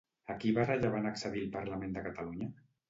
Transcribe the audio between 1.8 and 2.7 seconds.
de Catalunya?